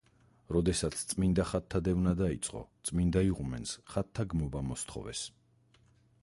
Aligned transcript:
როდესაც 0.55 1.01
წმინდა 1.11 1.45
ხატთა 1.49 1.81
დევნა 1.87 2.13
დაიწყო, 2.21 2.63
წმინდა 2.91 3.23
იღუმენს 3.27 3.75
ხატთა 3.93 4.27
გმობა 4.33 4.65
მოსთხოვეს. 4.73 5.23